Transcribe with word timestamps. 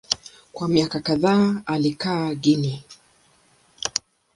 Kwa 0.53 0.67
miaka 0.67 0.99
kadhaa 0.99 1.61
alikaa 1.65 2.33
Guinea. 2.35 2.81